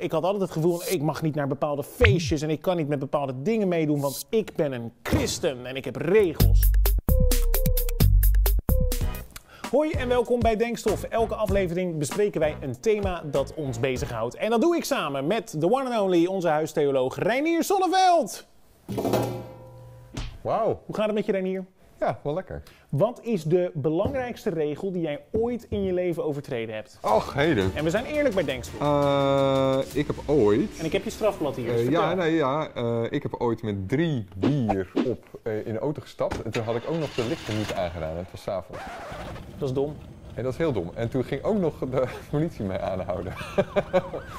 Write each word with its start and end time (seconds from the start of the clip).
Ik 0.00 0.12
had 0.12 0.22
altijd 0.22 0.42
het 0.42 0.50
gevoel, 0.50 0.82
ik 0.88 1.02
mag 1.02 1.22
niet 1.22 1.34
naar 1.34 1.48
bepaalde 1.48 1.82
feestjes 1.82 2.42
en 2.42 2.50
ik 2.50 2.60
kan 2.60 2.76
niet 2.76 2.88
met 2.88 2.98
bepaalde 2.98 3.42
dingen 3.42 3.68
meedoen, 3.68 4.00
want 4.00 4.26
ik 4.30 4.54
ben 4.54 4.72
een 4.72 4.92
christen 5.02 5.66
en 5.66 5.76
ik 5.76 5.84
heb 5.84 5.96
regels. 5.96 6.70
Hoi 9.70 9.90
en 9.90 10.08
welkom 10.08 10.40
bij 10.40 10.56
Denkstof. 10.56 11.02
Elke 11.02 11.34
aflevering 11.34 11.98
bespreken 11.98 12.40
wij 12.40 12.56
een 12.60 12.80
thema 12.80 13.22
dat 13.24 13.54
ons 13.54 13.80
bezighoudt. 13.80 14.34
En 14.34 14.50
dat 14.50 14.60
doe 14.60 14.76
ik 14.76 14.84
samen 14.84 15.26
met 15.26 15.60
de 15.60 15.72
one 15.72 15.94
and 15.94 16.00
only, 16.00 16.26
onze 16.26 16.48
huistheoloog 16.48 17.16
Reinier 17.16 17.64
Sonneveld. 17.64 18.46
Wauw. 20.40 20.80
Hoe 20.86 20.94
gaat 20.94 21.06
het 21.06 21.14
met 21.14 21.26
je 21.26 21.32
Reinier? 21.32 21.64
Ja, 22.00 22.18
wel 22.22 22.34
lekker. 22.34 22.62
Wat 22.88 23.20
is 23.22 23.44
de 23.44 23.70
belangrijkste 23.74 24.50
regel 24.50 24.92
die 24.92 25.02
jij 25.02 25.20
ooit 25.30 25.66
in 25.68 25.82
je 25.82 25.92
leven 25.92 26.24
overtreden 26.24 26.74
hebt? 26.74 26.98
Och, 27.02 27.34
heden. 27.34 27.70
En 27.74 27.84
we 27.84 27.90
zijn 27.90 28.04
eerlijk 28.04 28.34
bij 28.34 28.44
Denkstof. 28.44 28.80
Uh, 28.80 29.78
ik 29.92 30.06
heb 30.06 30.16
ooit... 30.26 30.78
En 30.78 30.84
ik 30.84 30.92
heb 30.92 31.04
je 31.04 31.10
strafblad 31.10 31.56
hier. 31.56 31.72
Dus 31.72 31.80
Uh, 31.80 31.90
ja, 31.90 32.14
nee, 32.14 32.34
ja. 32.34 32.68
Uh, 32.76 33.02
ik 33.10 33.22
heb 33.22 33.34
ooit 33.34 33.62
met 33.62 33.88
drie 33.88 34.26
bier 34.36 34.90
op 35.06 35.24
in 35.42 35.72
de 35.72 35.78
auto 35.78 36.02
gestapt. 36.02 36.42
En 36.42 36.50
toen 36.50 36.62
had 36.62 36.76
ik 36.76 36.82
ook 36.88 36.98
nog 36.98 37.14
de 37.14 37.24
lichten 37.24 37.56
niet 37.56 37.72
aangedaan. 37.74 38.16
Het 38.16 38.30
was 38.30 38.42
s'avonds. 38.42 38.82
Dat 39.58 39.68
is 39.68 39.74
dom. 39.74 39.96
En 40.34 40.42
dat 40.42 40.52
is 40.52 40.58
heel 40.58 40.72
dom. 40.72 40.90
En 40.94 41.08
toen 41.08 41.24
ging 41.24 41.42
ook 41.42 41.58
nog 41.58 41.78
de 41.78 42.04
politie 42.30 42.64
mij 42.64 42.80
aanhouden. 42.80 43.32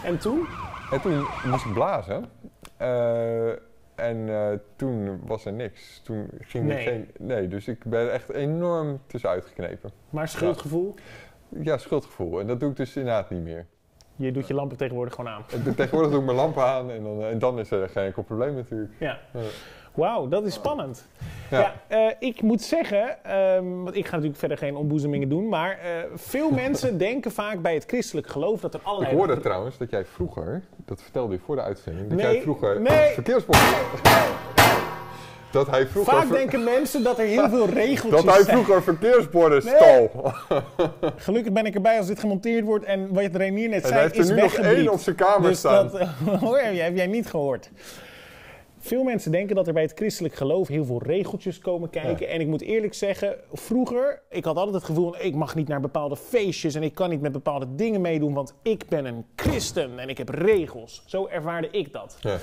En 0.06 0.18
toen? 0.20 0.48
en 0.92 1.02
toen 1.02 1.26
moest 1.46 1.66
ik 1.66 1.74
blazen. 1.74 2.30
En 4.02 4.18
uh, 4.18 4.48
toen 4.76 5.22
was 5.26 5.46
er 5.46 5.54
niks. 5.54 6.02
Toen 6.04 6.28
ging 6.40 6.66
Nee. 6.66 6.78
er 6.78 6.84
geen. 6.84 7.08
Nee, 7.20 7.48
dus 7.48 7.68
ik 7.68 7.84
ben 7.86 8.12
echt 8.12 8.30
enorm 8.30 9.00
tussenuit 9.08 9.46
geknepen. 9.46 9.92
Maar 10.10 10.28
schuldgevoel? 10.28 10.94
Ja, 11.50 11.78
schuldgevoel. 11.78 12.40
En 12.40 12.48
dat 12.48 12.60
doe 12.60 12.70
ik 12.70 12.76
dus 12.76 12.96
inderdaad 12.96 13.30
niet 13.30 13.44
meer. 13.44 13.66
Je 14.16 14.32
doet 14.32 14.48
je 14.48 14.54
lampen 14.54 14.78
tegenwoordig 14.78 15.14
gewoon 15.16 15.32
aan. 15.32 15.44
En 15.66 15.76
Tegenwoordig 15.76 16.12
doe 16.12 16.20
ik 16.20 16.26
mijn 16.26 16.38
lampen 16.38 16.64
aan 16.64 16.92
en 16.92 17.04
dan, 17.04 17.24
en 17.24 17.40
dan 17.40 17.60
is 17.60 17.72
er 17.72 17.90
geen 17.90 18.06
enkel 18.06 18.24
probleem 18.24 18.56
natuurlijk. 18.56 18.92
Ja. 19.00 19.20
Ja. 19.34 19.40
Wauw, 19.94 20.28
dat 20.28 20.46
is 20.46 20.54
spannend. 20.54 21.08
Ja, 21.50 21.60
Ja. 21.60 21.74
eh, 21.88 22.16
ik 22.20 22.42
moet 22.42 22.62
zeggen, 22.62 23.24
ehm, 23.24 23.84
want 23.84 23.96
ik 23.96 24.06
ga 24.06 24.12
natuurlijk 24.12 24.40
verder 24.40 24.58
geen 24.58 24.76
ontboezemingen 24.76 25.30
doen, 25.30 25.50
maar 25.50 25.72
eh, 25.80 25.90
veel 26.16 26.50
mensen 26.64 26.98
denken 26.98 27.32
vaak 27.32 27.62
bij 27.62 27.74
het 27.74 27.84
christelijk 27.88 28.28
geloof 28.28 28.60
dat 28.62 28.74
er 28.74 28.80
Ik 28.80 28.86
allerlei... 28.86 29.16
hoorde 29.16 29.40
trouwens 29.40 29.78
dat 29.78 29.90
jij 29.90 30.06
vroeger, 30.06 30.62
dat 30.86 31.02
vertelde 31.02 31.34
je 31.34 31.40
voor 31.46 31.56
de 31.56 31.62
uitzending, 31.62 32.10
dat 32.10 32.18
Nee, 32.18 32.34
jij 32.34 32.42
vroeger 32.42 32.82
nee. 32.82 33.14
verkeersborden. 33.14 33.64
Dat 35.52 35.68
hij 35.70 35.88
vroeger, 35.88 36.14
Vaak 36.14 36.30
denken 36.32 36.64
mensen 36.64 37.04
dat 37.04 37.20
er 37.20 37.26
heel 37.26 37.50
veel 37.50 37.66
regeltjes 37.84 38.24
dat 38.24 38.34
hij 38.36 38.44
zijn. 38.44 38.58
vroeger 38.58 38.84
verkeersborden 38.84 39.64
Nee. 39.66 39.76
stal. 39.76 40.12
Gelukkig 41.16 41.54
ben 41.54 41.66
ik 41.66 41.76
erbij 41.76 41.98
als 41.98 42.08
dit 42.08 42.20
gemonteerd 42.20 42.66
wordt 42.66 42.86
en 42.86 43.14
wat 43.14 43.24
Renier 43.36 43.70
net 43.70 43.82
En 43.82 43.88
zei 43.88 43.94
hij 43.94 44.02
heeft 44.04 44.16
is 44.16 44.30
er 44.30 44.36
nu 44.36 44.42
nog 44.42 44.54
één 44.54 44.92
op 44.92 45.00
zijn 45.00 45.16
kamer 45.16 45.50
Dus 45.50 45.58
staan. 45.60 45.92
dat 45.92 46.40
hoor, 46.40 46.58
heb 46.60 46.96
jij 46.96 47.08
niet 47.08 47.28
gehoord. 47.30 47.70
Veel 48.84 49.04
mensen 49.04 49.32
denken 49.32 49.56
dat 49.56 49.68
er 49.68 49.74
bij 49.74 49.82
het 49.82 49.92
christelijk 49.96 50.34
geloof 50.34 50.68
heel 50.68 50.86
veel 50.86 51.02
regeltjes 51.04 51.60
komen 51.60 51.90
kijken. 51.90 52.28
En 52.30 52.42
ik 52.42 52.48
moet 52.48 52.62
eerlijk 52.62 52.94
zeggen, 52.94 53.36
vroeger, 53.54 54.22
ik 54.30 54.46
had 54.46 54.56
altijd 54.56 54.76
het 54.76 54.84
gevoel, 54.84 55.16
ik 55.24 55.36
mag 55.36 55.56
niet 55.56 55.68
naar 55.68 55.82
bepaalde 55.82 56.16
feestjes 56.16 56.76
en 56.76 56.84
ik 56.84 56.94
kan 56.94 57.10
niet 57.10 57.22
met 57.22 57.32
bepaalde 57.32 57.76
dingen 57.76 58.02
meedoen, 58.02 58.34
want 58.34 58.54
ik 58.62 58.88
ben 58.90 59.06
een 59.06 59.26
christen 59.36 60.00
en 60.00 60.10
ik 60.10 60.18
heb 60.18 60.30
regels. 60.30 61.04
Zo 61.06 61.28
ervaarde 61.28 61.70
ik 61.72 61.94
dat. 61.94 62.18
Ja. 62.22 62.38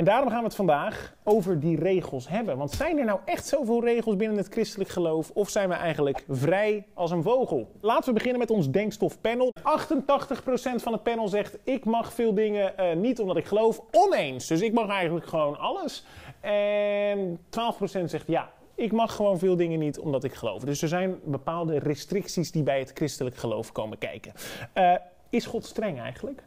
En 0.00 0.06
daarom 0.06 0.28
gaan 0.28 0.38
we 0.38 0.44
het 0.44 0.54
vandaag 0.54 1.14
over 1.22 1.60
die 1.60 1.78
regels 1.78 2.28
hebben. 2.28 2.56
Want 2.56 2.70
zijn 2.70 2.98
er 2.98 3.04
nou 3.04 3.20
echt 3.24 3.46
zoveel 3.46 3.84
regels 3.84 4.16
binnen 4.16 4.36
het 4.36 4.48
christelijk 4.48 4.90
geloof? 4.90 5.30
Of 5.34 5.48
zijn 5.48 5.68
we 5.68 5.74
eigenlijk 5.74 6.24
vrij 6.28 6.86
als 6.94 7.10
een 7.10 7.22
vogel? 7.22 7.70
Laten 7.80 8.04
we 8.04 8.12
beginnen 8.12 8.38
met 8.38 8.50
ons 8.50 8.70
denkstofpanel. 8.70 9.52
88% 9.58 9.62
van 10.74 10.92
het 10.92 11.02
panel 11.02 11.28
zegt: 11.28 11.58
Ik 11.64 11.84
mag 11.84 12.12
veel 12.12 12.34
dingen 12.34 12.78
eh, 12.78 12.96
niet 12.96 13.20
omdat 13.20 13.36
ik 13.36 13.44
geloof. 13.44 13.80
Oneens. 13.90 14.46
Dus 14.46 14.60
ik 14.60 14.72
mag 14.72 14.88
eigenlijk 14.88 15.26
gewoon 15.26 15.58
alles. 15.58 16.04
En 16.40 17.38
12% 17.38 18.04
zegt 18.04 18.26
ja. 18.26 18.50
Ik 18.74 18.92
mag 18.92 19.14
gewoon 19.16 19.38
veel 19.38 19.56
dingen 19.56 19.78
niet 19.78 19.98
omdat 19.98 20.24
ik 20.24 20.34
geloof. 20.34 20.62
Dus 20.62 20.82
er 20.82 20.88
zijn 20.88 21.20
bepaalde 21.24 21.78
restricties 21.78 22.50
die 22.52 22.62
bij 22.62 22.78
het 22.78 22.90
christelijk 22.94 23.36
geloof 23.36 23.72
komen 23.72 23.98
kijken. 23.98 24.32
Eh, 24.72 24.94
is 25.30 25.46
God 25.46 25.64
streng 25.64 26.00
eigenlijk? 26.00 26.42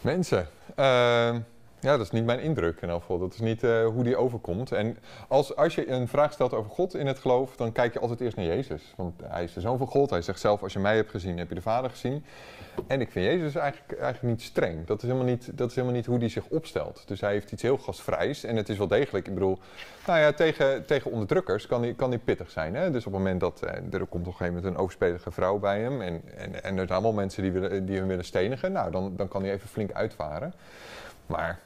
Mensen, 0.00 0.48
eh, 0.74 1.36
ja, 1.84 1.96
dat 1.96 2.06
is 2.06 2.10
niet 2.10 2.24
mijn 2.24 2.40
indruk 2.40 2.80
in 2.80 2.90
geval. 2.90 3.18
Dat 3.18 3.34
is 3.34 3.40
niet 3.40 3.62
eh, 3.62 3.86
hoe 3.86 4.04
die 4.04 4.16
overkomt. 4.16 4.72
En 4.72 4.98
als, 5.28 5.56
als 5.56 5.74
je 5.74 5.88
een 5.88 6.08
vraag 6.08 6.32
stelt 6.32 6.52
over 6.52 6.70
God 6.70 6.94
in 6.94 7.06
het 7.06 7.18
geloof, 7.18 7.56
dan 7.56 7.72
kijk 7.72 7.92
je 7.92 7.98
altijd 7.98 8.20
eerst 8.20 8.36
naar 8.36 8.46
Jezus. 8.46 8.92
Want 8.96 9.20
hij 9.24 9.44
is 9.44 9.52
de 9.52 9.60
zoon 9.60 9.78
van 9.78 9.86
God. 9.86 10.10
Hij 10.10 10.22
zegt 10.22 10.40
zelf, 10.40 10.62
als 10.62 10.72
je 10.72 10.78
mij 10.78 10.96
hebt 10.96 11.10
gezien, 11.10 11.38
heb 11.38 11.48
je 11.48 11.54
de 11.54 11.60
Vader 11.60 11.90
gezien. 11.90 12.24
En 12.86 13.00
ik 13.00 13.10
vind 13.10 13.24
Jezus 13.24 13.54
eigenlijk, 13.54 14.00
eigenlijk 14.00 14.34
niet 14.34 14.42
streng. 14.42 14.86
Dat 14.86 15.02
is, 15.02 15.08
helemaal 15.08 15.28
niet, 15.28 15.50
dat 15.58 15.68
is 15.68 15.74
helemaal 15.74 15.96
niet 15.96 16.06
hoe 16.06 16.18
hij 16.18 16.28
zich 16.28 16.46
opstelt. 16.48 17.02
Dus 17.06 17.20
hij 17.20 17.32
heeft 17.32 17.52
iets 17.52 17.62
heel 17.62 17.78
gasvrijs. 17.78 18.44
En 18.44 18.56
het 18.56 18.68
is 18.68 18.78
wel 18.78 18.88
degelijk, 18.88 19.26
ik 19.26 19.34
bedoel, 19.34 19.58
nou 20.06 20.18
ja, 20.18 20.32
tegen, 20.32 20.86
tegen 20.86 21.10
onderdrukkers 21.10 21.66
kan 21.66 21.82
hij, 21.82 21.94
kan 21.94 22.10
hij 22.10 22.18
pittig 22.18 22.50
zijn. 22.50 22.74
Hè? 22.74 22.90
Dus 22.90 23.06
op 23.06 23.12
het 23.12 23.22
moment 23.22 23.40
dat 23.40 23.62
eh, 23.62 23.70
er 23.70 24.06
komt 24.06 24.12
op 24.12 24.14
een 24.14 24.24
gegeven 24.24 24.54
moment 24.54 24.64
een 24.64 24.76
overspelige 24.76 25.30
vrouw 25.30 25.58
bij 25.58 25.80
hem. 25.80 26.00
En, 26.00 26.22
en, 26.36 26.62
en 26.62 26.72
er 26.72 26.86
zijn 26.86 26.88
allemaal 26.88 27.12
mensen 27.12 27.42
die, 27.42 27.52
willen, 27.52 27.86
die 27.86 27.96
hem 27.96 28.06
willen 28.06 28.24
stenigen. 28.24 28.72
Nou, 28.72 28.90
dan, 28.90 29.12
dan 29.16 29.28
kan 29.28 29.42
hij 29.42 29.52
even 29.52 29.68
flink 29.68 29.92
uitvaren. 29.92 30.54
Maar 31.26 31.60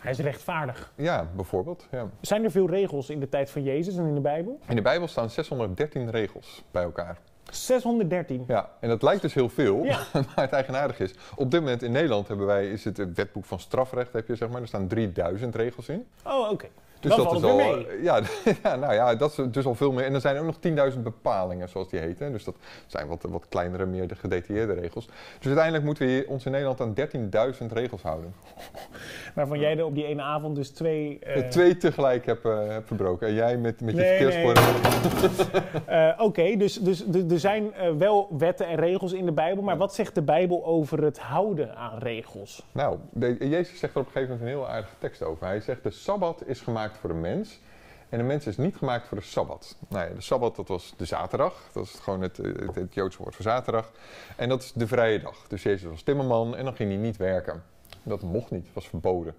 Hij 0.00 0.12
is 0.12 0.18
rechtvaardig. 0.18 0.92
ja, 0.96 1.28
bijvoorbeeld. 1.34 1.86
Ja. 1.90 2.08
Zijn 2.20 2.44
er 2.44 2.50
veel 2.50 2.68
regels 2.68 3.10
in 3.10 3.20
de 3.20 3.28
tijd 3.28 3.50
van 3.50 3.62
Jezus 3.62 3.96
en 3.96 4.06
in 4.06 4.14
de 4.14 4.20
Bijbel? 4.20 4.60
In 4.68 4.76
de 4.76 4.82
Bijbel 4.82 5.08
staan 5.08 5.30
613 5.30 6.10
regels 6.10 6.64
bij 6.70 6.82
elkaar. 6.82 7.18
613. 7.50 8.44
Ja, 8.48 8.70
en 8.80 8.88
dat 8.88 9.02
lijkt 9.02 9.22
dus 9.22 9.34
heel 9.34 9.48
veel, 9.48 9.84
Ja. 9.84 9.98
maar 10.12 10.44
het 10.44 10.52
eigenaardige 10.52 11.02
is... 11.02 11.14
op 11.36 11.50
dit 11.50 11.60
moment 11.60 11.82
in 11.82 11.92
Nederland 11.92 12.28
hebben 12.28 12.46
wij, 12.46 12.70
is 12.70 12.84
het 12.84 12.96
het 12.96 13.16
wetboek 13.16 13.44
van 13.44 13.60
strafrecht, 13.60 14.12
heb 14.12 14.28
je 14.28 14.36
zeg 14.36 14.48
maar. 14.48 14.60
Er 14.60 14.66
staan 14.66 14.86
3000 14.88 15.54
regels 15.54 15.88
in. 15.88 16.06
Oh, 16.24 16.50
oké. 16.50 16.66
Dus 17.04 17.16
dat 17.16 17.32
is 17.34 17.42
al, 17.42 17.56
mee. 17.56 17.86
ja, 18.02 18.20
ja, 18.62 18.76
nou 18.76 18.94
ja, 18.94 19.14
dat 19.14 19.30
is 19.38 19.44
dus 19.50 19.66
al 19.66 19.74
veel 19.74 19.92
meer. 19.92 20.04
En 20.04 20.14
er 20.14 20.20
zijn 20.20 20.38
ook 20.38 20.44
nog 20.44 20.92
10.000 20.92 21.00
bepalingen, 21.02 21.68
zoals 21.68 21.88
die 21.88 22.00
heten. 22.00 22.32
Dus 22.32 22.44
dat 22.44 22.54
zijn 22.86 23.06
wat, 23.06 23.22
wat 23.28 23.46
kleinere, 23.48 23.86
meer 23.86 24.08
de 24.08 24.14
gedetailleerde 24.14 24.72
regels. 24.72 25.06
Dus 25.38 25.46
uiteindelijk 25.46 25.84
moeten 25.84 26.06
we 26.06 26.24
ons 26.28 26.44
in 26.44 26.52
Nederland 26.52 26.80
aan 26.80 26.94
13.000 27.62 27.72
regels 27.72 28.02
houden. 28.02 28.34
Waarvan 29.34 29.58
jij 29.60 29.78
er 29.78 29.84
op 29.84 29.94
die 29.94 30.06
ene 30.06 30.22
avond 30.22 30.56
dus 30.56 30.70
twee... 30.70 31.18
eh, 31.18 31.34
De 31.34 31.48
twee 31.48 31.76
tegelijk 31.76 32.26
heb, 32.26 32.44
eh, 32.44 32.58
heb 32.68 32.86
verbroken. 32.86 33.28
En 33.28 33.34
jij 33.34 33.56
met, 33.56 33.80
met 33.80 33.94
je 33.94 34.00
Nee, 34.00 34.16
verkeersborden. 34.18 34.62
eh, 35.86 36.10
Oké, 36.18 36.56
dus, 36.56 36.74
dus 36.80 37.04
er 37.30 37.38
zijn 37.40 37.74
eh, 37.74 37.90
wel 37.98 38.28
wetten 38.38 38.66
en 38.66 38.76
regels 38.76 39.12
in 39.12 39.24
de 39.24 39.32
Bijbel. 39.32 39.62
Maar 39.62 39.76
wat 39.76 39.94
zegt 39.94 40.14
de 40.14 40.22
Bijbel 40.22 40.64
over 40.64 41.02
het 41.02 41.18
houden 41.18 41.76
aan 41.76 41.98
regels? 41.98 42.64
Nou, 42.72 42.98
de, 43.10 43.36
Jezus 43.48 43.78
zegt 43.78 43.94
er 43.94 44.00
op 44.00 44.06
een 44.06 44.12
gegeven 44.12 44.34
moment 44.34 44.52
een 44.52 44.58
heel 44.60 44.68
aardige 44.68 44.94
tekst 44.98 45.22
over. 45.22 45.46
Hij 45.46 45.60
zegt, 45.60 45.82
de 45.82 45.90
Sabbat 45.90 46.42
is 46.46 46.60
gemaakt 46.60 46.93
voor 46.96 47.08
de 47.08 47.16
mens. 47.16 47.60
En 48.08 48.18
de 48.18 48.24
mens 48.24 48.46
is 48.46 48.56
niet 48.56 48.76
gemaakt 48.76 49.08
voor 49.08 49.18
de 49.18 49.24
Sabbat. 49.24 49.76
Nou 49.88 50.08
ja, 50.08 50.14
de 50.14 50.20
Sabbat, 50.20 50.56
dat 50.56 50.68
was 50.68 50.94
de 50.96 51.04
zaterdag. 51.04 51.68
Dat 51.72 51.84
is 51.84 51.90
gewoon 51.90 52.20
het, 52.20 52.36
het, 52.36 52.74
het 52.74 52.94
Joodse 52.94 53.18
woord 53.18 53.34
voor 53.34 53.44
zaterdag. 53.44 53.90
En 54.36 54.48
dat 54.48 54.62
is 54.62 54.72
de 54.72 54.86
vrije 54.86 55.20
dag. 55.20 55.44
Dus 55.48 55.62
Jezus 55.62 55.90
was 55.90 56.02
timmerman 56.02 56.56
en 56.56 56.64
dan 56.64 56.74
ging 56.74 56.90
hij 56.90 57.00
niet 57.00 57.16
werken. 57.16 57.62
Dat 58.02 58.22
mocht 58.22 58.50
niet, 58.50 58.66
was 58.72 58.88
verboden. 58.88 59.34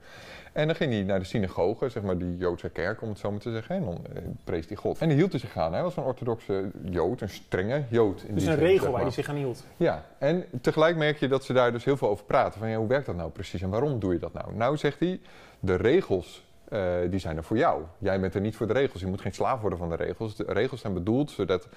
En 0.53 0.67
dan 0.67 0.75
ging 0.75 0.91
hij 0.91 1.03
naar 1.03 1.19
de 1.19 1.25
synagoge, 1.25 1.89
zeg 1.89 2.03
maar 2.03 2.17
die 2.17 2.37
Joodse 2.37 2.69
kerk, 2.69 3.01
om 3.01 3.09
het 3.09 3.19
zo 3.19 3.31
maar 3.31 3.39
te 3.39 3.51
zeggen. 3.51 3.75
En 3.75 3.83
dan 3.85 3.99
eh, 4.13 4.21
prees 4.43 4.67
hij 4.67 4.75
God. 4.75 4.97
En 4.97 5.07
hij 5.07 5.17
hield 5.17 5.31
hij 5.31 5.39
zich 5.39 5.57
aan. 5.57 5.73
Hij 5.73 5.83
was 5.83 5.97
een 5.97 6.03
orthodoxe 6.03 6.71
Jood, 6.83 7.21
een 7.21 7.29
strenge 7.29 7.83
Jood. 7.89 8.21
In 8.21 8.33
Dus 8.33 8.43
die 8.43 8.51
een 8.51 8.57
zin, 8.57 8.65
regel 8.65 8.83
zeg 8.83 8.91
waar 8.91 9.01
hij 9.01 9.11
zich 9.11 9.29
aan 9.29 9.35
hield. 9.35 9.63
Ja, 9.77 10.05
en 10.17 10.45
tegelijk 10.61 10.95
merk 10.97 11.17
je 11.17 11.27
dat 11.27 11.43
ze 11.43 11.53
daar 11.53 11.71
dus 11.71 11.83
heel 11.83 11.97
veel 11.97 12.09
over 12.09 12.25
praten. 12.25 12.59
Van 12.59 12.69
ja, 12.69 12.77
hoe 12.77 12.87
werkt 12.87 13.05
dat 13.05 13.15
nou 13.15 13.29
precies 13.31 13.61
en 13.61 13.69
waarom 13.69 13.99
doe 13.99 14.13
je 14.13 14.19
dat 14.19 14.33
nou? 14.33 14.55
Nou, 14.55 14.77
zegt 14.77 14.99
hij, 14.99 15.19
de 15.59 15.75
regels 15.75 16.43
eh, 16.69 16.93
die 17.09 17.19
zijn 17.19 17.37
er 17.37 17.43
voor 17.43 17.57
jou. 17.57 17.83
Jij 17.97 18.19
bent 18.19 18.35
er 18.35 18.41
niet 18.41 18.55
voor 18.55 18.67
de 18.67 18.73
regels. 18.73 19.01
Je 19.01 19.07
moet 19.07 19.21
geen 19.21 19.33
slaaf 19.33 19.61
worden 19.61 19.79
van 19.79 19.89
de 19.89 19.95
regels. 19.95 20.35
De 20.35 20.43
regels 20.47 20.81
zijn 20.81 20.93
bedoeld 20.93 21.31
zodat, 21.31 21.67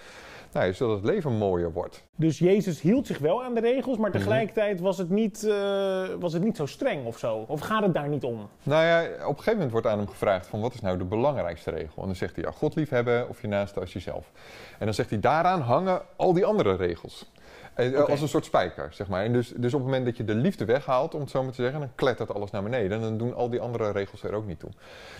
nou 0.52 0.66
ja, 0.66 0.72
zodat 0.72 0.96
het 0.96 1.04
leven 1.04 1.32
mooier 1.32 1.72
wordt. 1.72 2.04
Dus 2.16 2.38
Jezus 2.38 2.80
hield 2.80 3.06
zich 3.06 3.18
wel 3.18 3.42
aan 3.44 3.54
de 3.54 3.60
regels, 3.60 3.92
Mhm. 3.92 4.00
maar 4.00 4.10
tegelijkertijd 4.10 4.80
was 4.80 4.98
het 4.98 5.10
niet, 5.10 5.44
eh, 5.44 6.06
was 6.18 6.32
het 6.32 6.42
niet 6.42 6.56
zo 6.56 6.66
streng 6.66 7.06
of 7.06 7.18
zo. 7.18 7.44
Of 7.48 7.60
gaat 7.60 7.82
het 7.82 7.94
daar 7.94 8.08
niet 8.08 8.24
om? 8.24 8.48
Nou 8.62 8.84
ja, 8.84 9.02
op 9.02 9.10
een 9.18 9.26
gegeven 9.26 9.52
moment 9.52 9.70
wordt 9.70 9.86
aan 9.86 9.98
hem 9.98 10.08
gevraagd 10.08 10.46
van 10.46 10.60
wat 10.60 10.74
is 10.74 10.80
nou 10.80 10.98
de 10.98 11.04
belangrijkste 11.04 11.70
regel? 11.70 12.00
En 12.02 12.06
dan 12.06 12.16
zegt 12.16 12.34
hij 12.34 12.44
ja, 12.44 12.50
God 12.50 12.74
liefhebben 12.74 13.28
of 13.28 13.40
je 13.40 13.48
naaste 13.48 13.80
als 13.80 13.92
jezelf. 13.92 14.30
En 14.78 14.84
dan 14.84 14.94
zegt 14.94 15.10
hij 15.10 15.20
daaraan 15.20 15.60
hangen 15.60 16.02
al 16.16 16.32
die 16.32 16.44
andere 16.46 16.74
regels. 16.76 17.30
Eh, 17.78 18.00
Oké. 18.00 18.10
Als 18.10 18.20
een 18.20 18.28
soort 18.28 18.44
spijker, 18.44 18.88
zeg 18.92 19.08
maar. 19.08 19.24
En 19.24 19.32
dus, 19.32 19.48
dus 19.56 19.74
op 19.74 19.80
het 19.80 19.88
moment 19.88 20.04
dat 20.04 20.16
je 20.16 20.24
de 20.24 20.34
liefde 20.34 20.64
weghaalt, 20.64 21.14
om 21.14 21.20
het 21.20 21.30
zo 21.30 21.42
maar 21.42 21.52
te 21.52 21.62
zeggen, 21.62 21.80
dan 21.80 21.88
klettert 21.94 22.34
alles 22.34 22.50
naar 22.50 22.62
beneden. 22.62 22.90
En 22.96 23.00
dan 23.02 23.18
doen 23.18 23.34
al 23.34 23.50
die 23.50 23.60
andere 23.60 23.90
regels 23.92 24.22
er 24.22 24.32
ook 24.34 24.46
niet 24.46 24.58
toe. 24.58 24.70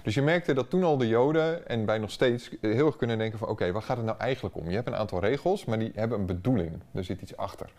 Dus 0.03 0.15
je 0.15 0.23
merkte 0.23 0.55
dat 0.55 0.71
toen 0.71 0.85
al 0.85 0.97
de 0.97 1.09
Joden, 1.09 1.69
en 1.69 1.85
bij 1.85 1.99
nog 1.99 2.11
steeds, 2.11 2.51
eh, 2.61 2.73
heel 2.73 2.87
erg 2.87 2.97
kunnen 2.97 3.19
denken 3.19 3.39
van... 3.39 3.49
oké, 3.49 3.73
waar 3.73 3.83
gaat 3.83 3.97
het 3.97 4.07
nou 4.07 4.19
eigenlijk 4.19 4.57
om? 4.57 4.69
Je 4.69 4.75
hebt 4.75 4.87
een 4.87 4.97
aantal 4.97 5.21
regels, 5.21 5.65
maar 5.65 5.79
die 5.79 5.93
hebben 5.95 6.19
een 6.19 6.27
bedoeling. 6.27 6.83
Er 6.95 7.05
zit 7.05 7.21
iets 7.21 7.37
achter. 7.37 7.71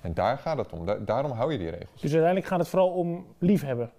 En 0.00 0.14
daar 0.14 0.38
gaat 0.38 0.56
het 0.58 0.72
om. 0.72 0.86
Da- 0.86 0.98
daarom 1.04 1.30
hou 1.30 1.52
je 1.52 1.58
die 1.58 1.70
regels. 1.70 2.00
Dus 2.00 2.10
uiteindelijk 2.12 2.46
gaat 2.46 2.58
het 2.58 2.68
vooral 2.68 2.88
om 2.90 3.26
liefhebben. 3.38 3.90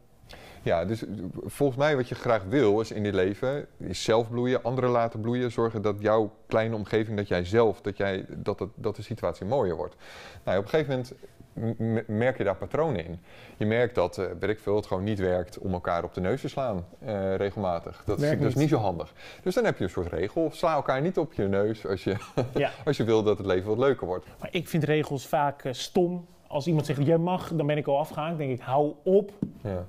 Ja, 0.64 0.86
dus 0.86 1.04
volgens 1.46 1.78
mij 1.78 1.96
wat 1.96 2.10
je 2.10 2.16
graag 2.16 2.44
wil 2.44 2.80
is 2.82 2.92
in 2.92 3.04
dit 3.04 3.14
leven, 3.14 3.66
is 3.78 4.04
zelf 4.04 4.30
bloeien, 4.30 4.64
anderen 4.64 4.90
laten 4.90 5.20
bloeien, 5.22 5.52
zorgen 5.52 5.82
dat 5.82 5.96
jouw 6.00 6.32
kleine 6.48 6.76
omgeving, 6.76 7.18
dat 7.18 7.28
jij 7.28 7.46
zelf, 7.46 7.82
dat, 7.82 7.98
jij, 7.98 8.26
dat, 8.30 8.60
het, 8.60 8.70
dat 8.76 8.96
de 8.96 9.02
situatie 9.02 9.46
mooier 9.46 9.76
wordt. 9.76 9.96
Nou, 10.44 10.58
op 10.58 10.64
een 10.64 10.70
gegeven 10.70 10.94
moment 10.94 11.14
merk 12.08 12.38
je 12.38 12.44
daar 12.44 12.56
patronen 12.56 13.06
in. 13.06 13.20
Je 13.58 13.66
merkt 13.66 13.96
dat, 13.96 14.18
eh 14.18 14.26
weet 14.40 14.50
ik 14.50 14.60
veel, 14.60 14.76
het 14.76 14.86
gewoon 14.86 15.04
niet 15.04 15.20
werkt 15.20 15.58
om 15.58 15.74
elkaar 15.74 16.04
op 16.04 16.14
de 16.14 16.22
neus 16.22 16.42
te 16.42 16.48
slaan 16.48 16.86
eh, 17.00 17.36
regelmatig. 17.36 18.04
Dat 18.06 18.18
is, 18.18 18.24
Werkt 18.24 18.42
is 18.42 18.48
niet. 18.48 18.56
niet 18.56 18.70
zo 18.70 18.78
handig. 18.78 19.14
Dus 19.44 19.56
dan 19.56 19.66
heb 19.66 19.78
je 19.78 19.84
een 19.84 19.90
soort 19.90 20.12
regel. 20.12 20.50
Sla 20.54 20.74
elkaar 20.74 21.02
niet 21.02 21.18
op 21.18 21.34
je 21.34 21.48
neus 21.48 21.88
als 21.88 22.04
je, 22.04 22.16
Ja. 22.54 22.72
als 22.86 22.98
je 22.98 23.04
wil 23.04 23.24
dat 23.24 23.38
het 23.38 23.48
leven 23.48 23.68
wat 23.70 23.78
leuker 23.78 24.08
wordt. 24.08 24.26
Maar 24.40 24.50
ik 24.52 24.68
vind 24.68 24.84
regels 24.84 25.28
vaak 25.28 25.64
eh, 25.64 25.74
stom. 25.74 26.26
Als 26.48 26.68
iemand 26.68 26.86
zegt, 26.86 27.06
jij 27.06 27.18
mag, 27.18 27.54
dan 27.54 27.68
ben 27.68 27.78
ik 27.78 27.88
al 27.88 28.00
afgehaakt. 28.00 28.38
Denk 28.38 28.52
ik, 28.52 28.60
hou 28.62 28.94
op. 29.04 29.32
Ja. 29.64 29.86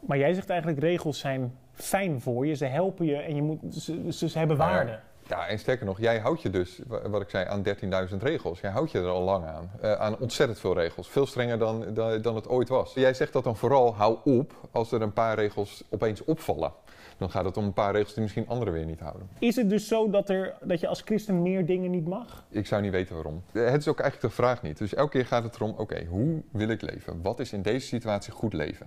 Maar 0.00 0.18
jij 0.18 0.34
zegt 0.34 0.50
eigenlijk, 0.50 0.80
regels 0.80 1.18
zijn 1.18 1.52
fijn 1.72 2.20
voor 2.20 2.46
je. 2.46 2.54
Ze 2.54 2.64
helpen 2.64 3.06
je 3.06 3.16
en 3.16 3.34
je 3.34 3.42
moet, 3.42 3.74
ze, 3.74 4.12
ze, 4.12 4.28
ze 4.28 4.38
hebben 4.38 4.56
waarde. 4.56 4.98
Ja, 5.28 5.46
en 5.46 5.58
sterker 5.58 5.86
nog, 5.86 6.00
jij 6.00 6.18
houdt 6.18 6.42
je 6.42 6.50
dus, 6.50 6.80
wa- 6.86 7.08
wat 7.08 7.20
ik 7.22 7.28
zei, 7.30 7.46
aan 7.48 7.62
13.000 8.10 8.22
regels. 8.22 8.60
Jij 8.60 8.70
houdt 8.70 8.90
je 8.90 8.98
er 8.98 9.08
al 9.08 9.22
lang 9.22 9.44
aan. 9.44 9.70
Eh, 9.80 9.92
aan 9.92 10.18
ontzettend 10.18 10.58
veel 10.60 10.74
regels. 10.74 11.08
Veel 11.08 11.26
strenger 11.26 11.58
dan, 11.58 11.84
dan, 11.94 12.22
dan 12.22 12.34
het 12.34 12.48
ooit 12.48 12.68
was. 12.68 12.94
Jij 12.94 13.14
zegt 13.14 13.32
dat 13.32 13.44
dan 13.44 13.56
vooral, 13.56 13.94
hou 13.94 14.18
op 14.24 14.52
als 14.70 14.92
er 14.92 15.02
een 15.02 15.12
paar 15.12 15.34
regels 15.34 15.82
opeens 15.90 16.24
opvallen. 16.24 16.72
Dan 17.18 17.30
gaat 17.30 17.44
het 17.44 17.56
om 17.56 17.64
een 17.64 17.72
paar 17.72 17.92
regels 17.92 18.12
die 18.14 18.22
misschien 18.22 18.48
anderen 18.48 18.72
weer 18.72 18.84
niet 18.84 19.00
houden. 19.00 19.28
Is 19.38 19.56
het 19.56 19.68
dus 19.70 19.88
zo 19.88 20.10
dat, 20.10 20.28
er, 20.28 20.54
dat 20.62 20.80
je 20.80 20.86
als 20.88 21.00
christen 21.04 21.42
meer 21.42 21.66
dingen 21.66 21.90
niet 21.90 22.06
mag? 22.06 22.44
Ik 22.48 22.66
zou 22.66 22.82
niet 22.82 22.90
weten 22.90 23.14
waarom. 23.14 23.42
Eh, 23.52 23.64
Het 23.64 23.80
is 23.80 23.88
ook 23.88 24.00
eigenlijk 24.00 24.30
de 24.34 24.40
vraag 24.42 24.62
niet. 24.62 24.78
Dus 24.78 24.94
elke 24.94 25.10
keer 25.10 25.26
gaat 25.26 25.42
het 25.42 25.54
erom, 25.54 25.74
oké, 25.76 26.04
hoe 26.08 26.42
wil 26.50 26.68
ik 26.68 26.80
leven? 26.82 27.22
Wat 27.22 27.40
is 27.40 27.52
in 27.52 27.62
deze 27.62 27.86
situatie 27.86 28.32
goed 28.32 28.52
leven? 28.52 28.86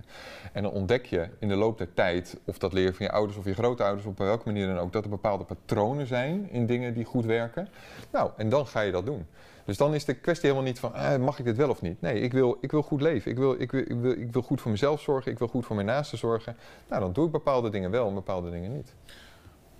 En 0.52 0.62
dan 0.62 0.72
ontdek 0.72 1.06
je 1.06 1.28
in 1.38 1.48
de 1.48 1.54
loop 1.56 1.78
der 1.78 1.94
tijd, 1.94 2.36
of 2.44 2.58
dat 2.58 2.72
leer 2.72 2.84
je 2.84 2.94
van 2.94 3.06
je 3.06 3.12
ouders 3.12 3.38
of 3.38 3.44
je 3.44 3.54
grootouders, 3.54 4.06
op 4.06 4.18
welke 4.18 4.42
manier 4.46 4.66
dan 4.66 4.78
ook, 4.78 4.92
dat 4.92 5.04
er 5.04 5.10
bepaalde 5.10 5.44
patronen 5.44 6.06
zijn 6.30 6.50
in 6.50 6.66
dingen 6.66 6.94
die 6.94 7.04
goed 7.04 7.24
werken. 7.24 7.68
Nou, 8.12 8.30
en 8.36 8.48
dan 8.48 8.66
ga 8.66 8.80
je 8.80 8.92
dat 8.92 9.06
doen. 9.06 9.26
Dus 9.64 9.76
dan 9.76 9.94
is 9.94 10.04
de 10.04 10.14
kwestie 10.14 10.48
helemaal 10.48 10.68
niet 10.68 10.78
van, 10.78 10.94
ah, 10.94 11.20
mag 11.20 11.38
ik 11.38 11.44
dit 11.44 11.56
wel 11.56 11.68
of 11.68 11.82
niet? 11.82 12.00
Nee, 12.00 12.20
ik 12.20 12.32
wil, 12.32 12.58
ik 12.60 12.70
wil 12.70 12.82
goed 12.82 13.00
leven. 13.00 13.30
Ik 13.30 13.36
wil, 13.36 13.60
ik, 13.60 13.70
wil, 13.70 13.80
ik, 13.80 13.96
wil, 14.00 14.10
ik 14.10 14.32
wil 14.32 14.42
goed 14.42 14.60
voor 14.60 14.70
mezelf 14.70 15.00
zorgen. 15.00 15.32
Ik 15.32 15.38
wil 15.38 15.48
goed 15.48 15.66
voor 15.66 15.74
mijn 15.74 15.86
naasten 15.86 16.18
zorgen. 16.18 16.56
Nou, 16.88 17.00
dan 17.00 17.12
doe 17.12 17.26
ik 17.26 17.32
bepaalde 17.32 17.70
dingen 17.70 17.90
wel 17.90 18.08
en 18.08 18.14
bepaalde 18.14 18.50
dingen 18.50 18.72
niet. 18.72 18.94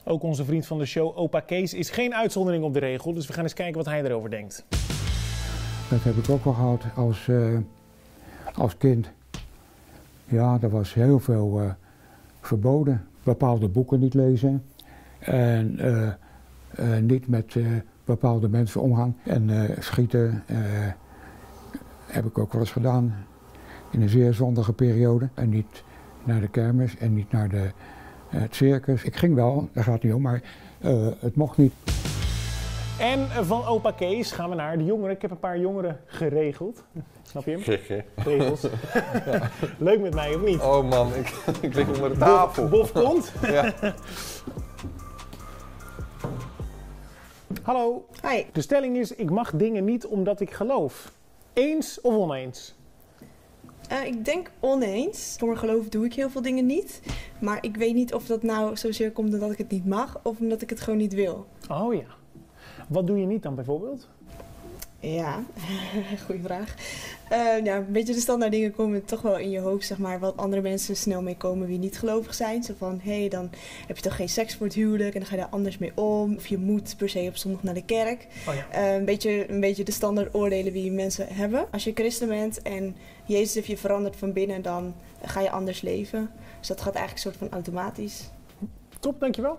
Ook 0.04 0.22
onze 0.22 0.44
vriend 0.44 0.66
van 0.66 0.78
de 0.78 0.86
show, 0.86 1.18
opa 1.18 1.40
Kees, 1.40 1.74
is 1.74 1.90
geen 1.90 2.14
uitzondering 2.14 2.64
op 2.64 2.72
de 2.72 2.78
regel. 2.78 3.12
Dus 3.12 3.26
we 3.26 3.32
gaan 3.32 3.42
eens 3.42 3.54
kijken 3.54 3.76
wat 3.76 3.86
hij 3.86 4.04
erover 4.04 4.30
denkt. 4.30 4.64
Dat 5.88 6.02
heb 6.02 6.16
ik 6.16 6.30
ook 6.30 6.44
al 6.44 6.52
gehad 6.52 6.82
als, 6.96 7.28
eh, 7.28 7.58
als 8.54 8.76
kind. 8.76 9.10
Ja, 10.24 10.58
er 10.62 10.70
was 10.70 10.94
heel 10.94 11.18
veel 11.18 11.60
eh, 11.60 11.70
verboden. 12.40 13.06
Bepaalde 13.22 13.68
boeken 13.68 14.00
niet 14.00 14.14
lezen. 14.14 14.64
En 15.20 15.78
eh, 15.78 16.06
eh, 16.06 16.12
niet 17.00 17.28
met 17.28 17.56
eh, 17.56 17.64
bepaalde 18.04 18.48
mensen 18.48 18.80
omgaan. 18.80 19.16
En 19.24 19.50
eh, 19.50 19.76
schieten 19.78 20.42
eh, 20.46 20.56
heb 22.06 22.24
ik 22.24 22.38
ook 22.38 22.52
wel 22.52 22.60
eens 22.60 22.70
gedaan. 22.72 23.14
In 23.90 24.02
een 24.02 24.08
zeer 24.08 24.34
zondige 24.34 24.72
periode. 24.72 25.28
En 25.34 25.48
niet 25.48 25.82
naar 26.24 26.40
de 26.40 26.48
kermis 26.48 26.96
en 26.96 27.14
niet 27.14 27.32
naar 27.32 27.48
de, 27.48 27.70
eh, 28.30 28.40
het 28.40 28.54
circus. 28.54 29.04
Ik 29.04 29.16
ging 29.16 29.34
wel, 29.34 29.68
daar 29.72 29.84
gaat 29.84 29.94
het 29.94 30.02
niet 30.02 30.12
om, 30.12 30.22
maar 30.22 30.42
eh, 30.80 31.06
het 31.18 31.36
mocht 31.36 31.56
niet. 31.56 31.72
En 32.98 33.28
van 33.44 33.64
opa 33.64 33.90
Kees 33.90 34.32
gaan 34.32 34.50
we 34.50 34.54
naar 34.54 34.78
de 34.78 34.84
jongeren. 34.84 35.14
Ik 35.14 35.22
heb 35.22 35.30
een 35.30 35.38
paar 35.38 35.58
jongeren 35.58 36.00
geregeld. 36.06 36.84
Snap 37.22 37.44
je 37.44 37.50
hem? 37.50 38.04
Regels. 38.24 38.66
Leuk 39.78 40.00
met 40.00 40.14
mij, 40.14 40.34
of 40.34 40.42
niet? 40.44 40.60
Oh 40.60 40.90
man, 40.90 41.14
ik, 41.14 41.28
ik 41.66 41.74
lig 41.74 41.86
onder 41.86 42.08
de 42.10 42.18
Bof, 42.18 42.28
tafel. 42.28 42.68
Bof 42.68 42.92
komt. 42.92 43.32
Ja. 43.42 43.74
Hallo. 47.70 48.06
Hi. 48.22 48.44
De 48.52 48.60
stelling 48.60 48.96
is, 48.96 49.14
ik 49.14 49.30
mag 49.30 49.56
dingen 49.56 49.84
niet 49.84 50.06
omdat 50.06 50.40
ik 50.40 50.50
geloof. 50.50 51.12
Eens 51.52 52.00
of 52.00 52.14
oneens? 52.14 52.74
Eh, 53.88 54.04
ik 54.04 54.24
denk 54.24 54.50
oneens. 54.60 55.34
Voor 55.38 55.48
mijn 55.48 55.60
geloof 55.60 55.88
doe 55.88 56.04
ik 56.04 56.14
heel 56.14 56.30
veel 56.30 56.42
dingen 56.42 56.66
niet. 56.66 57.02
Maar 57.40 57.58
ik 57.60 57.76
weet 57.76 57.94
niet 57.94 58.14
of 58.14 58.26
dat 58.26 58.42
nou 58.42 58.76
zozeer 58.76 59.12
komt 59.12 59.34
omdat 59.34 59.50
ik 59.50 59.58
het 59.58 59.70
niet 59.70 59.86
mag 59.86 60.20
of 60.22 60.40
omdat 60.40 60.62
ik 60.62 60.70
het 60.70 60.80
gewoon 60.80 60.98
niet 60.98 61.14
wil. 61.14 61.46
Oh 61.70 61.94
ja. 61.94 62.06
Wat 62.88 63.06
doe 63.06 63.18
je 63.18 63.26
niet 63.26 63.42
dan 63.42 63.54
bijvoorbeeld? 63.54 64.08
Ja, 65.00 65.42
goede 66.26 66.42
vraag. 66.42 66.74
Ja, 67.64 67.76
een 67.76 67.92
beetje 67.92 68.14
de 68.14 68.20
standaard 68.20 68.52
dingen 68.52 68.74
komen 68.74 69.04
toch 69.04 69.22
wel 69.22 69.38
in 69.38 69.50
je 69.50 69.58
hoofd, 69.58 69.86
zeg 69.86 69.98
maar, 69.98 70.18
wat 70.18 70.36
andere 70.36 70.62
mensen 70.62 70.96
snel 70.96 71.22
mee 71.22 71.36
komen 71.36 71.66
wie 71.66 71.78
niet 71.78 71.98
gelovig 71.98 72.34
zijn. 72.34 72.62
Zo 72.62 72.74
van, 72.78 73.00
hé, 73.02 73.18
hey, 73.18 73.28
dan 73.28 73.50
heb 73.86 73.96
je 73.96 74.02
toch 74.02 74.16
geen 74.16 74.28
seks 74.28 74.56
voor 74.56 74.66
het 74.66 74.74
huwelijk 74.74 75.14
en 75.14 75.20
dan 75.20 75.28
ga 75.28 75.34
je 75.34 75.40
daar 75.40 75.50
anders 75.50 75.78
mee 75.78 75.92
om. 75.94 76.36
Of 76.36 76.46
je 76.46 76.58
moet 76.58 76.96
per 76.96 77.08
se 77.08 77.26
op 77.28 77.36
zondag 77.36 77.62
naar 77.62 77.74
de 77.74 77.84
kerk. 77.84 78.26
Oh 78.48 78.54
ja. 78.54 78.66
Eh, 78.70 78.94
een, 78.94 79.04
beetje, 79.04 79.50
een 79.50 79.60
beetje 79.60 79.84
de 79.84 79.92
standaard 79.92 80.34
oordelen 80.34 80.72
die 80.72 80.92
mensen 80.92 81.26
hebben. 81.28 81.66
Als 81.70 81.84
je 81.84 81.92
christen 81.94 82.28
bent 82.28 82.62
en 82.62 82.96
Jezus 83.24 83.54
heeft 83.54 83.66
je 83.66 83.76
veranderd 83.76 84.16
van 84.16 84.32
binnen, 84.32 84.62
dan 84.62 84.94
ga 85.22 85.40
je 85.40 85.50
anders 85.50 85.80
leven. 85.80 86.30
Dus 86.58 86.68
dat 86.68 86.80
gaat 86.80 86.94
eigenlijk 86.94 87.26
een 87.26 87.32
soort 87.32 87.50
van 87.50 87.50
automatisch. 87.50 88.30
Top, 89.00 89.20
dankjewel. 89.20 89.58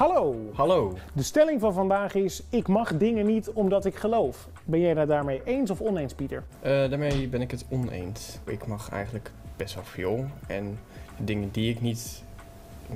Hallo. 0.00 0.50
Hallo. 0.54 0.92
De 1.12 1.22
stelling 1.22 1.60
van 1.60 1.72
vandaag 1.72 2.14
is, 2.14 2.42
ik 2.50 2.68
mag 2.68 2.96
dingen 2.96 3.26
niet 3.26 3.50
omdat 3.50 3.84
ik 3.84 3.94
geloof. 3.94 4.48
Ben 4.64 4.80
jij 4.80 4.94
daar 4.94 5.06
daarmee 5.06 5.40
eens 5.44 5.70
of 5.70 5.80
oneens, 5.80 6.14
Pieter? 6.14 6.44
Eh, 6.60 6.70
daarmee 6.70 7.28
ben 7.28 7.40
ik 7.40 7.50
het 7.50 7.64
oneens. 7.70 8.38
Ik 8.44 8.66
mag 8.66 8.90
eigenlijk 8.90 9.30
best 9.56 9.74
wel 9.74 9.84
veel. 9.84 10.24
En 10.46 10.78
dingen 11.16 11.50
die 11.50 11.70
ik 11.70 11.80
niet 11.80 12.22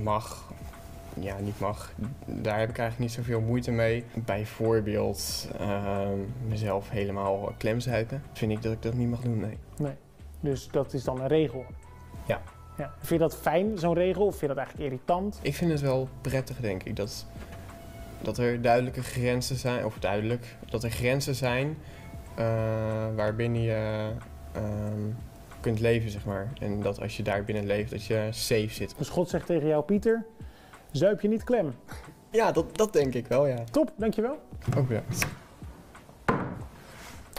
mag, 0.02 0.52
ja, 1.20 1.38
niet 1.38 1.60
mag, 1.60 1.92
daar 2.24 2.58
heb 2.58 2.68
ik 2.68 2.78
eigenlijk 2.78 2.98
niet 2.98 3.12
zoveel 3.12 3.40
moeite 3.40 3.70
mee. 3.70 4.04
Bijvoorbeeld 4.14 5.48
ehm, 5.58 6.18
mezelf 6.48 6.90
helemaal 6.90 7.52
klem 7.58 7.80
zuipen. 7.80 8.22
Vind 8.32 8.52
ik 8.52 8.62
dat 8.62 8.72
ik 8.72 8.82
dat 8.82 8.94
niet 8.94 9.10
mag 9.10 9.20
doen, 9.20 9.40
nee. 9.78 9.94
Dus 10.40 10.68
dat 10.68 10.92
is 10.92 11.04
dan 11.04 11.20
een 11.20 11.28
regel. 11.28 11.64
Ja. 12.26 12.40
Ja. 12.76 12.92
Vind 12.98 13.08
je 13.08 13.18
dat 13.18 13.36
fijn, 13.36 13.78
zo'n 13.78 13.94
regel? 13.94 14.26
Of 14.26 14.30
vind 14.30 14.40
je 14.40 14.46
dat 14.46 14.56
eigenlijk 14.56 14.86
irritant? 14.86 15.38
Ik 15.42 15.54
vind 15.54 15.70
het 15.70 15.80
wel 15.80 16.08
prettig, 16.20 16.56
denk 16.56 16.82
ik, 16.82 16.96
dat, 16.96 17.26
dat 18.22 18.38
er 18.38 18.62
duidelijke 18.62 19.02
grenzen 19.02 19.56
zijn, 19.56 19.84
of 19.84 19.98
duidelijk, 19.98 20.56
dat 20.70 20.84
er 20.84 20.90
grenzen 20.90 21.34
zijn 21.34 21.76
eh, 22.34 22.44
waarbinnen 23.16 23.62
je 23.62 24.10
ehm, 24.52 25.10
kunt 25.60 25.80
leven, 25.80 26.10
zeg 26.10 26.24
maar. 26.24 26.52
En 26.60 26.82
dat 26.82 27.00
als 27.00 27.16
je 27.16 27.22
daar 27.22 27.44
binnen 27.44 27.66
leeft, 27.66 27.90
dat 27.90 28.04
je 28.04 28.28
safe 28.30 28.70
zit. 28.70 28.94
Dus 28.98 29.08
God 29.08 29.28
zegt 29.28 29.46
tegen 29.46 29.68
jou, 29.68 29.84
Pieter, 29.84 30.24
zuip 30.90 31.20
je 31.20 31.28
niet 31.28 31.44
klem. 31.44 31.74
Ja, 32.30 32.52
dat, 32.52 32.76
dat 32.76 32.92
denk 32.92 33.14
ik 33.14 33.26
wel, 33.26 33.46
ja. 33.46 33.64
Top, 33.70 33.92
dankjewel. 33.96 34.38
Ook 34.76 34.88
bedankt. 34.88 35.26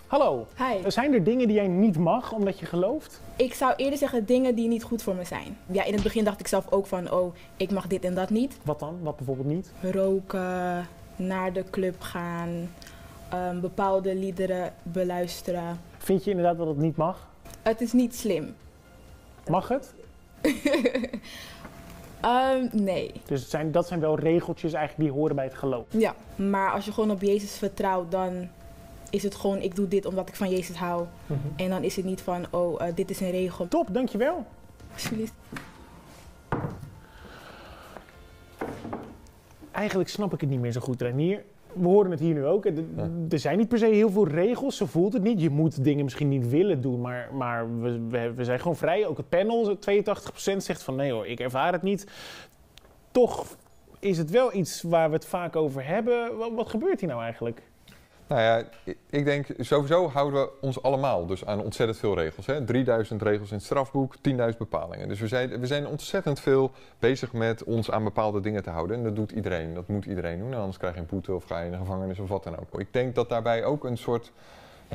Hallo. 0.08 0.48
Hi. 0.58 0.90
Zijn 0.90 1.14
er 1.14 1.24
dingen 1.24 1.48
die 1.48 1.56
jij 1.56 1.68
niet 1.68 1.98
mag 1.98 2.32
omdat 2.32 2.60
je 2.60 2.66
gelooft? 2.66 3.22
Ik 3.36 3.54
zou 3.54 3.74
eerder 3.76 3.98
zeggen 3.98 4.26
dingen 4.26 4.56
die 4.56 4.68
niet 4.68 4.84
goed 4.84 5.04
voor 5.04 5.16
me 5.16 5.24
zijn. 5.24 5.58
Ja, 5.72 5.84
in 5.84 5.94
het 5.94 6.04
begin 6.04 6.24
dacht 6.24 6.40
ik 6.40 6.48
zelf 6.48 6.72
ook 6.72 6.86
van, 6.86 7.12
oh, 7.12 7.36
ik 7.58 7.72
mag 7.72 7.88
dit 7.88 8.04
en 8.04 8.16
dat 8.16 8.30
niet. 8.30 8.58
Wat 8.64 8.80
dan? 8.80 8.98
Wat 9.02 9.16
bijvoorbeeld 9.16 9.48
niet? 9.48 9.72
Roken, 9.82 10.88
naar 11.16 11.54
de 11.54 11.64
club 11.70 12.02
gaan, 12.02 12.70
ehm, 13.30 13.60
bepaalde 13.60 14.16
liederen 14.16 14.74
beluisteren. 14.84 15.80
Vind 15.98 16.24
je 16.24 16.30
inderdaad 16.30 16.58
dat 16.58 16.68
het 16.68 16.78
niet 16.78 16.96
mag? 16.96 17.28
Het 17.62 17.82
is 17.82 17.94
niet 17.94 18.16
slim. 18.16 18.56
Mag 19.48 19.68
het? 19.68 19.94
Ehm, 22.22 22.68
nee. 22.72 23.12
Dus 23.26 23.42
het 23.42 23.50
zijn, 23.50 23.72
dat 23.72 23.88
zijn 23.88 24.00
wel 24.00 24.20
regeltjes 24.20 24.74
eigenlijk 24.74 25.10
die 25.10 25.20
horen 25.20 25.36
bij 25.36 25.46
het 25.46 25.54
geloof. 25.54 25.86
Ja, 25.90 26.16
maar 26.36 26.72
als 26.72 26.86
je 26.86 26.92
gewoon 26.92 27.12
op 27.12 27.22
Jezus 27.22 27.58
vertrouwt, 27.58 28.12
dan 28.12 28.50
is 29.16 29.24
het 29.24 29.36
gewoon, 29.36 29.58
ik 29.58 29.76
doe 29.76 29.88
dit 29.88 30.06
omdat 30.06 30.30
ik 30.30 30.36
van 30.36 30.50
Jezus 30.50 30.76
hou. 30.76 31.06
En 31.56 31.70
dan 31.70 31.84
is 31.84 31.96
het 31.96 32.06
niet 32.06 32.22
van, 32.22 32.46
oh, 32.52 32.88
eh, 32.88 32.96
dit 32.96 33.10
is 33.10 33.20
een 33.20 33.32
regel. 33.32 33.68
Top, 33.68 33.88
dankjewel. 33.92 34.46
Alsjeblieft. 34.94 35.34
Eigenlijk 39.72 40.10
snap 40.10 40.34
ik 40.34 40.42
het 40.42 40.50
niet 40.50 40.60
meer 40.60 40.72
zo 40.72 40.82
goed, 40.82 41.02
Renier. 41.02 41.44
We 41.74 41.88
horen 41.88 42.12
het 42.12 42.20
hier 42.20 42.34
nu 42.34 42.46
ook. 42.46 42.66
Er, 42.66 42.74
er 43.30 43.40
zijn 43.40 43.58
niet 43.58 43.68
per 43.68 43.78
se 43.78 43.86
heel 43.86 44.10
veel 44.10 44.28
regels. 44.28 44.78
Ze 44.78 44.88
voelt 44.88 45.14
het 45.14 45.24
niet. 45.24 45.42
Je 45.42 45.50
moet 45.50 45.84
dingen 45.84 46.04
misschien 46.04 46.30
niet 46.30 46.50
willen 46.50 46.82
doen, 46.82 47.02
maar, 47.02 47.30
maar 47.34 47.80
we, 47.80 48.08
we, 48.10 48.34
we 48.34 48.44
zijn 48.44 48.60
gewoon 48.60 48.76
vrij. 48.76 49.08
Ook 49.08 49.18
het 49.18 49.30
panel, 49.30 49.78
82% 49.78 49.78
zegt 50.58 50.84
van 50.84 50.96
nee 50.96 51.12
hoor, 51.12 51.28
ik 51.28 51.40
ervaar 51.40 51.72
het 51.72 51.82
niet. 51.82 52.08
Toch 53.12 53.46
is 54.00 54.18
het 54.18 54.30
wel 54.30 54.54
iets 54.54 54.82
waar 54.82 55.10
we 55.10 55.16
het 55.16 55.26
vaak 55.26 55.56
over 55.56 55.86
hebben. 55.86 56.38
Wat, 56.38 56.52
wat 56.52 56.70
gebeurt 56.70 57.00
hier 57.00 57.10
nou 57.10 57.22
eigenlijk? 57.22 57.62
Nou 58.28 58.42
ja, 58.42 58.64
ik 59.10 59.26
denk 59.26 59.48
sowieso 59.60 60.10
houden 60.10 60.42
we 60.42 60.50
ons 60.62 60.82
allemaal 60.82 61.26
dus 61.26 61.46
aan 61.46 61.62
ontzettend 61.62 62.00
veel 62.00 62.16
regels. 62.16 62.46
Hè? 62.46 62.66
3000 62.66 63.22
regels 63.22 63.50
in 63.50 63.56
het 63.56 63.66
strafboek, 63.66 64.16
10.000 64.30 64.58
bepalingen. 64.58 65.08
Dus 65.08 65.20
we 65.20 65.28
zijn, 65.28 65.60
we 65.60 65.68
zijn 65.68 65.88
ontzettend 65.88 66.40
veel 66.40 66.72
bezig 67.00 67.34
met 67.34 67.64
ons 67.64 67.92
aan 67.92 68.04
bepaalde 68.04 68.42
dingen 68.42 68.64
te 68.64 68.70
houden. 68.70 68.98
En 68.98 69.04
dat 69.04 69.16
doet 69.16 69.32
iedereen. 69.32 69.74
Dat 69.74 69.88
moet 69.88 70.06
iedereen 70.06 70.40
doen. 70.40 70.54
Anders 70.54 70.78
krijg 70.78 70.94
je 70.94 71.00
een 71.00 71.06
boete 71.06 71.34
of 71.34 71.44
ga 71.44 71.60
je 71.60 71.66
in 71.66 71.72
de 71.72 71.78
gevangenis 71.78 72.20
of 72.20 72.30
wat 72.30 72.44
dan 72.44 72.60
ook. 72.60 72.80
Ik 72.80 72.94
denk 72.94 73.16
dat 73.16 73.30
daarbij 73.30 73.64
ook 73.64 73.84
een 73.84 73.98
soort 73.98 74.32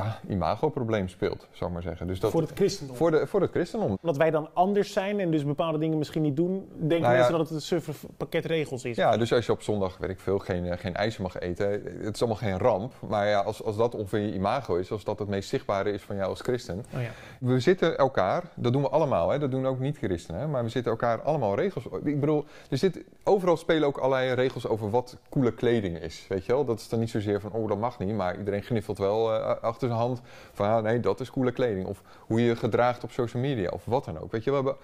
ja, 0.05 0.21
imagoprobleem 0.29 1.09
speelt, 1.09 1.47
zou 1.53 1.71
ik 1.71 1.77
maar 1.77 1.83
zeggen. 1.83 2.07
Dus 2.07 2.21
dat, 2.21 2.31
Voor 2.31 2.41
het 2.41 2.53
christendom. 2.55 2.97
voor, 2.97 3.11
de, 3.11 3.27
voor 3.27 3.41
het 3.41 3.51
christendom. 3.51 3.97
Omdat 4.03 4.17
wij 4.17 4.31
dan 4.31 4.49
anders 4.53 4.93
zijn 4.93 5.21
en 5.21 5.31
dus 5.31 5.45
bepaalde 5.45 5.79
dingen 5.79 5.99
misschien 5.99 6.23
niet 6.23 6.37
doen, 6.37 6.69
denken 6.79 6.89
Nou 6.89 7.03
ja. 7.03 7.11
mensen 7.11 7.33
dat 7.33 7.41
het 7.47 7.51
een 7.51 7.63
suffer 7.63 7.95
pakket 8.17 8.45
regels 8.45 8.85
is. 8.85 8.97
Ja, 8.97 9.17
dus 9.17 9.33
als 9.33 9.47
je 9.47 9.53
op 9.53 9.63
zondag, 9.63 9.97
weet 9.99 10.11
ik 10.11 10.21
veel, 10.21 10.39
geen, 10.39 10.67
eh, 10.67 10.79
geen 10.79 10.95
ijzer 10.95 11.23
mag 11.23 11.39
eten, 11.39 11.71
het 12.01 12.15
is 12.15 12.21
allemaal 12.21 12.41
geen 12.41 12.59
ramp. 12.59 12.93
Maar 13.09 13.29
ja, 13.29 13.41
als, 13.41 13.63
als 13.65 13.77
dat 13.77 13.95
ongeveer 13.95 14.21
je 14.21 14.33
imago 14.33 14.75
is, 14.75 14.91
als 14.91 15.05
dat 15.05 15.19
het 15.19 15.29
meest 15.29 15.49
zichtbare 15.49 15.93
is 15.93 16.03
van 16.03 16.17
jou 16.17 16.29
als 16.29 16.41
christen. 16.41 16.85
Oh 16.95 17.03
ja. 17.03 17.11
We 17.41 17.61
zitten 17.61 17.99
elkaar, 17.99 18.43
dat 18.55 18.73
doen 18.73 18.83
we 18.83 18.89
allemaal, 18.89 19.31
hè, 19.31 19.39
dat 19.39 19.51
doen 19.51 19.67
ook 19.67 19.79
niet-christenen, 19.79 20.41
hè, 20.41 20.47
maar 20.47 20.63
we 20.63 20.69
zitten 20.69 20.93
elkaar 20.93 21.23
allemaal 21.23 21.55
regels. 21.55 21.85
Ik 22.05 22.21
bedoel, 22.21 22.45
er 22.71 22.79
zit, 22.79 23.05
overal 23.25 23.57
spelen 23.57 23.89
ook 23.89 23.99
allerlei 23.99 24.33
regels 24.33 24.67
over 24.67 24.91
wat 24.91 25.17
coole 25.31 25.53
kleding 25.53 25.99
is. 25.99 26.25
Weet 26.29 26.45
je 26.45 26.53
wel? 26.53 26.65
Dat 26.65 26.79
is 26.79 26.89
dan 26.89 26.99
niet 26.99 27.11
zozeer 27.11 27.41
van, 27.41 27.53
oh 27.53 27.69
dat 27.69 27.79
mag 27.79 27.99
niet, 27.99 28.15
maar 28.15 28.39
iedereen 28.39 28.63
gniffelt 28.63 28.99
wel 28.99 29.35
eh, 29.35 29.63
achter 29.63 29.89
hand 29.93 30.21
van, 30.53 30.67
ja, 30.67 30.81
nee, 30.81 31.01
dat 31.01 31.21
is 31.21 31.31
coole 31.31 31.53
kleding. 31.53 31.87
Of 31.87 32.03
hoe 32.19 32.41
je 32.41 32.47
je 32.47 32.57
gedraagt 32.57 33.05
op 33.05 33.11
social 33.11 33.43
media, 33.43 33.69
of 33.69 33.85
wat 33.85 34.05
dan 34.05 34.19
ook. 34.19 34.33
Weet 34.33 34.45
je, 34.45 34.51
we 34.51 34.57
hebben 34.57 34.77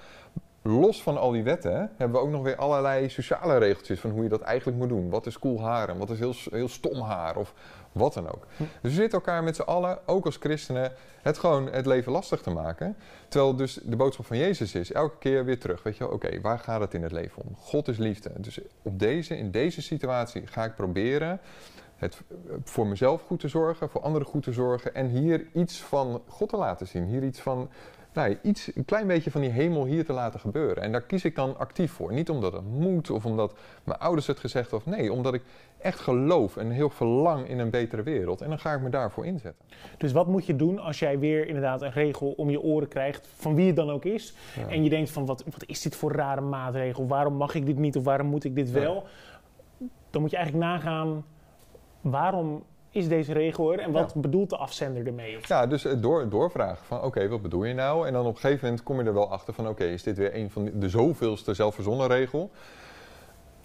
los 0.66 1.02
van 1.02 1.18
al 1.18 1.30
die 1.30 1.42
wetten 1.42 1.90
hebben 1.96 2.20
we 2.20 2.26
ook 2.26 2.32
nog 2.32 2.42
weer 2.42 2.56
allerlei 2.56 3.08
sociale 3.08 3.58
regeltjes 3.58 4.00
van 4.00 4.10
hoe 4.10 4.22
je 4.22 4.28
dat 4.28 4.40
eigenlijk 4.40 4.78
moet 4.78 4.88
doen. 4.88 5.10
Wat 5.10 5.26
is 5.26 5.38
cool 5.38 5.62
haar 5.62 5.88
en 5.88 5.98
wat 5.98 6.10
is 6.10 6.18
heel, 6.18 6.34
heel 6.50 6.68
stom 6.68 7.00
haar 7.00 7.36
of 7.36 7.54
wat 7.92 8.14
dan 8.14 8.28
ook. 8.28 8.46
Dus 8.56 8.66
we 8.80 8.90
zitten 8.90 9.18
elkaar 9.18 9.42
met 9.42 9.56
z'n 9.56 9.62
allen, 9.62 9.98
ook 10.06 10.24
als 10.24 10.36
christenen, 10.36 10.92
het 11.22 11.38
gewoon 11.38 11.72
het 11.72 11.86
leven 11.86 12.12
lastig 12.12 12.42
te 12.42 12.50
maken. 12.50 12.96
Terwijl 13.28 13.56
dus 13.56 13.80
de 13.82 13.96
boodschap 13.96 14.26
van 14.26 14.36
Jezus 14.36 14.74
is 14.74 14.92
elke 14.92 15.18
keer 15.18 15.44
weer 15.44 15.58
terug. 15.58 15.82
Weet 15.82 15.96
je 15.96 16.10
oké, 16.10 16.40
waar 16.40 16.58
gaat 16.58 16.80
het 16.80 16.94
in 16.94 17.02
het 17.02 17.12
leven 17.12 17.42
om? 17.42 17.56
God 17.56 17.88
is 17.88 17.98
liefde. 17.98 18.30
Dus 18.36 18.60
op 18.82 18.98
deze, 18.98 19.38
in 19.38 19.50
deze 19.50 19.82
situatie 19.82 20.46
ga 20.46 20.64
ik 20.64 20.74
proberen 20.74 21.40
het 21.96 22.22
voor 22.64 22.86
mezelf 22.86 23.22
goed 23.22 23.40
te 23.40 23.48
zorgen, 23.48 23.88
voor 23.88 24.00
anderen 24.00 24.26
goed 24.26 24.42
te 24.42 24.52
zorgen 24.52 24.94
en 24.94 25.08
hier 25.08 25.46
iets 25.52 25.80
van 25.80 26.22
God 26.26 26.48
te 26.48 26.56
laten 26.56 26.86
zien. 26.86 27.04
Hier 27.04 27.24
iets 27.24 27.40
van 27.40 27.68
nou, 28.12 28.38
iets, 28.42 28.76
een 28.76 28.84
klein 28.84 29.06
beetje 29.06 29.30
van 29.30 29.40
die 29.40 29.50
hemel 29.50 29.84
hier 29.84 30.04
te 30.04 30.12
laten 30.12 30.40
gebeuren. 30.40 30.82
En 30.82 30.92
daar 30.92 31.02
kies 31.02 31.24
ik 31.24 31.34
dan 31.34 31.58
actief 31.58 31.92
voor. 31.92 32.12
Niet 32.12 32.30
omdat 32.30 32.52
het 32.52 32.64
moet 32.64 33.10
of 33.10 33.26
omdat 33.26 33.54
mijn 33.84 33.98
ouders 33.98 34.26
het 34.26 34.38
gezegd 34.38 34.70
hebben. 34.70 34.90
Nee, 34.92 35.12
omdat 35.12 35.34
ik 35.34 35.42
echt 35.78 36.00
geloof 36.00 36.56
en 36.56 36.70
heel 36.70 36.90
verlang 36.90 37.48
in 37.48 37.58
een 37.58 37.70
betere 37.70 38.02
wereld. 38.02 38.40
En 38.40 38.48
dan 38.48 38.58
ga 38.58 38.74
ik 38.74 38.80
me 38.80 38.88
daarvoor 38.88 39.26
inzetten. 39.26 39.64
Dus 39.98 40.12
wat 40.12 40.26
moet 40.26 40.46
je 40.46 40.56
doen 40.56 40.78
als 40.78 40.98
jij 40.98 41.18
weer 41.18 41.46
inderdaad 41.46 41.82
een 41.82 41.90
regel 41.92 42.30
om 42.30 42.50
je 42.50 42.60
oren 42.60 42.88
krijgt, 42.88 43.28
van 43.36 43.54
wie 43.54 43.66
het 43.66 43.76
dan 43.76 43.90
ook 43.90 44.04
is, 44.04 44.34
Ja. 44.56 44.68
en 44.68 44.82
je 44.82 44.90
denkt 44.90 45.10
van 45.10 45.26
wat, 45.26 45.44
wat 45.44 45.64
is 45.66 45.80
dit 45.82 45.96
voor 45.96 46.12
rare 46.12 46.40
maatregel? 46.40 47.06
Waarom 47.06 47.34
mag 47.34 47.54
ik 47.54 47.66
dit 47.66 47.78
niet 47.78 47.96
of 47.96 48.04
waarom 48.04 48.26
moet 48.26 48.44
ik 48.44 48.54
dit 48.54 48.70
wel? 48.70 49.06
Dan 50.10 50.20
moet 50.20 50.30
je 50.30 50.36
eigenlijk 50.36 50.66
nagaan 50.66 51.24
waarom 52.10 52.62
is 52.90 53.08
deze 53.08 53.32
regel 53.32 53.72
er 53.72 53.78
en 53.78 53.92
wat 53.92 54.14
bedoelt 54.14 54.50
de 54.50 54.56
afzender 54.56 55.06
ermee? 55.06 55.36
Of- 55.36 55.48
Ja, 55.48 55.66
dus 55.66 55.82
het 55.82 56.02
door, 56.02 56.28
doorvragen 56.28 56.84
van 56.86 57.02
oké, 57.02 57.28
wat 57.28 57.42
bedoel 57.42 57.64
je 57.64 57.74
nou? 57.74 58.06
En 58.06 58.12
dan 58.12 58.26
op 58.26 58.34
een 58.34 58.40
gegeven 58.40 58.64
moment 58.66 58.82
kom 58.84 58.98
je 59.00 59.04
er 59.06 59.14
wel 59.14 59.30
achter 59.30 59.54
van 59.54 59.68
oké, 59.68 59.84
is 59.84 60.02
dit 60.02 60.16
weer 60.16 60.34
een 60.36 60.50
van 60.50 60.70
de, 60.74 60.88
zoveelste 60.88 61.54
zelfverzonnen 61.54 62.06
regel? 62.06 62.50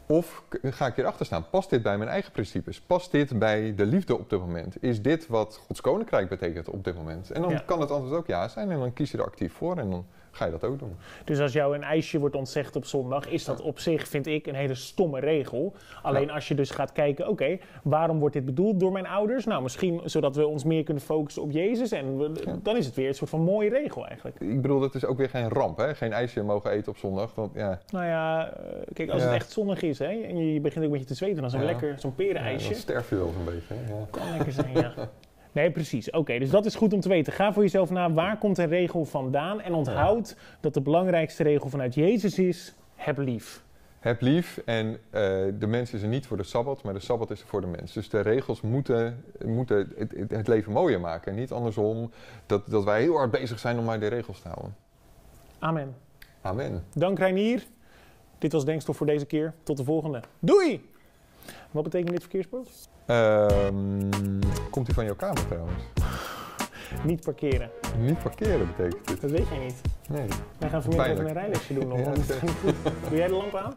Of 0.05 0.43
ga 0.63 0.87
ik 0.87 0.95
hierachter 0.95 1.25
staan? 1.25 1.49
Past 1.49 1.69
dit 1.69 1.81
bij 1.83 1.97
mijn 1.97 2.09
eigen 2.09 2.31
principes? 2.31 2.81
Past 2.81 3.11
dit 3.11 3.39
bij 3.39 3.75
de 3.75 3.85
liefde 3.85 4.17
op 4.17 4.29
dit 4.29 4.39
moment? 4.39 4.83
Is 4.83 5.01
dit 5.01 5.27
wat 5.27 5.61
Gods 5.67 5.81
koninkrijk 5.81 6.29
betekent 6.29 6.69
op 6.69 6.83
dit 6.83 6.95
moment? 6.95 7.31
En 7.31 7.41
dan 7.41 7.51
Ja. 7.51 7.63
kan 7.65 7.79
het 7.81 7.91
antwoord 7.91 8.15
ook 8.19 8.27
ja 8.27 8.47
zijn 8.47 8.71
en 8.71 8.79
dan 8.79 8.93
kies 8.93 9.11
je 9.11 9.17
er 9.17 9.23
actief 9.23 9.53
voor 9.53 9.77
en 9.77 9.89
dan 9.89 10.05
ga 10.31 10.45
je 10.45 10.51
dat 10.51 10.63
ook 10.63 10.79
doen. 10.79 10.95
Dus 11.25 11.39
als 11.39 11.53
jou 11.53 11.75
een 11.75 11.83
ijsje 11.83 12.19
wordt 12.19 12.35
ontzegd 12.35 12.75
op 12.75 12.85
zondag, 12.85 13.27
is 13.29 13.45
dat 13.45 13.61
op 13.61 13.79
zich, 13.79 14.07
vind 14.07 14.27
ik, 14.27 14.47
een 14.47 14.55
hele 14.55 14.75
stomme 14.75 15.19
regel. 15.19 15.73
Alleen 16.01 16.31
als 16.31 16.47
je 16.47 16.55
dus 16.55 16.69
gaat 16.69 16.91
kijken, 16.91 17.27
oké, 17.27 17.57
waarom 17.83 18.19
wordt 18.19 18.33
dit 18.35 18.45
bedoeld 18.45 18.79
door 18.79 18.91
mijn 18.91 19.07
ouders? 19.07 19.45
Nou, 19.45 19.61
misschien 19.61 20.01
zodat 20.03 20.35
we 20.35 20.47
ons 20.47 20.63
meer 20.63 20.83
kunnen 20.83 21.03
focussen 21.03 21.41
op 21.41 21.51
Jezus. 21.51 21.91
En 21.91 22.17
we- 22.17 22.41
Ja. 22.45 22.57
dan 22.63 22.77
is 22.77 22.85
het 22.85 22.95
weer 22.95 23.07
een 23.07 23.13
soort 23.15 23.29
van 23.29 23.41
mooie 23.41 23.69
regel 23.69 24.07
eigenlijk. 24.07 24.39
Ik 24.39 24.61
bedoel, 24.61 24.79
dat 24.79 24.95
is 24.95 25.05
ook 25.05 25.17
weer 25.17 25.29
geen 25.29 25.49
ramp, 25.49 25.77
hè? 25.77 25.95
Geen 25.95 26.13
ijsje 26.13 26.41
mogen 26.43 26.71
eten 26.71 26.91
op 26.91 26.97
zondag. 26.97 27.35
Want 27.35 27.53
ja, 27.53 27.79
Nou 27.91 28.05
ja, 28.05 28.49
eh, 28.53 28.63
kijk, 28.93 29.09
als 29.09 29.21
Ja. 29.21 29.27
het 29.27 29.35
echt 29.35 29.51
zonnig 29.51 29.81
is 29.81 29.99
hè, 29.99 30.05
en 30.05 30.37
je, 30.53 30.59
begint 30.59 30.79
ook 30.79 30.83
een 30.85 30.91
beetje 30.91 31.05
te 31.05 31.15
zweten, 31.15 31.41
dan 31.41 31.49
zo'n 31.49 31.65
lekker, 31.65 31.99
zo'n 31.99 32.15
perenijsje. 32.15 32.69
dan 32.69 32.79
sterf 32.79 33.09
je 33.09 33.15
wel 33.15 33.31
zo'n 33.35 33.45
beetje. 33.45 33.73
Hè? 33.73 33.93
Ja. 33.93 34.05
Kan 34.11 34.29
lekker 34.37 34.51
zijn, 34.51 34.73
ja. 34.73 34.93
Nee, 35.51 35.71
precies. 35.71 36.09
Oké, 36.11 36.39
dus 36.39 36.49
dat 36.49 36.65
is 36.65 36.75
goed 36.75 36.93
om 36.93 36.99
te 36.99 37.09
weten. 37.09 37.33
Ga 37.33 37.53
voor 37.53 37.63
jezelf 37.63 37.89
na, 37.89 38.11
waar 38.11 38.37
komt 38.37 38.57
een 38.57 38.67
regel 38.67 39.05
vandaan? 39.05 39.61
En 39.61 39.73
onthoud 39.73 40.35
dat 40.59 40.73
de 40.73 40.81
belangrijkste 40.81 41.43
regel 41.43 41.69
vanuit 41.69 41.93
Jezus 41.93 42.39
is, 42.39 42.73
heb 42.95 43.17
lief. 43.17 43.63
Heb 43.99 44.21
lief 44.21 44.61
en 44.65 44.87
eh, 45.09 45.21
de 45.59 45.67
mens 45.67 45.93
is 45.93 46.01
er 46.01 46.07
niet 46.07 46.27
voor 46.27 46.37
de 46.37 46.43
Sabbat, 46.43 46.83
maar 46.83 46.93
de 46.93 46.99
Sabbat 46.99 47.31
is 47.31 47.41
er 47.41 47.47
voor 47.47 47.61
de 47.61 47.67
mens. 47.67 47.93
Dus 47.93 48.09
de 48.09 48.19
regels 48.19 48.61
moeten, 48.61 49.23
moeten 49.45 49.77
het, 49.97 50.11
het- 50.17 50.31
het 50.31 50.47
leven 50.47 50.71
mooier 50.71 50.99
maken. 50.99 51.31
En 51.31 51.37
niet 51.37 51.51
andersom 51.51 52.11
dat, 52.45 52.67
dat 52.69 52.83
wij 52.83 53.01
heel 53.01 53.15
hard 53.17 53.31
bezig 53.31 53.59
zijn 53.59 53.77
om 53.79 53.85
maar 53.85 53.99
de 53.99 54.07
regels 54.07 54.39
te 54.41 54.47
houden. 54.47 54.75
Amen. 55.59 55.95
Amen. 56.41 56.83
Dank 56.93 57.17
Reinier. 57.19 57.63
Dit 58.37 58.51
was 58.51 58.65
Denkstof 58.65 58.97
voor 58.97 59.05
deze 59.07 59.25
keer. 59.25 59.53
Tot 59.63 59.77
de 59.77 59.83
volgende. 59.83 60.21
Doei! 60.39 60.89
Wat 61.71 61.83
betekent 61.83 62.11
dit 62.11 62.21
verkeersbord? 62.21 62.69
Ehm, 63.11 64.09
komt 64.69 64.85
die 64.85 64.95
van 64.95 65.05
jouw 65.05 65.15
kamer 65.15 65.47
trouwens? 65.47 65.83
Niet 67.03 67.21
parkeren. 67.21 67.69
Niet 67.97 68.23
parkeren 68.23 68.67
betekent 68.67 69.07
dit. 69.07 69.21
Dat 69.21 69.31
weet 69.31 69.47
jij 69.47 69.57
niet. 69.57 69.81
Nee. 70.09 70.27
Wij 70.57 70.69
gaan 70.69 70.81
vanmiddag 70.81 71.07
even 71.07 71.27
een 71.27 71.33
rijlesje 71.33 71.73
doen. 71.73 71.87
Nog, 71.87 71.97
Ja. 72.05 72.13
Doe 73.09 73.17
jij 73.17 73.27
de 73.27 73.33
lamp 73.33 73.55
aan? 73.55 73.69